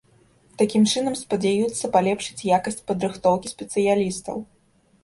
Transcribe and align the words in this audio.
Такім 0.61 0.87
чынам 0.93 1.17
спадзяюцца 1.21 1.91
палепшыць 1.97 2.47
якасць 2.57 2.83
падрыхтоўкі 2.89 3.57
спецыялістаў. 3.57 4.37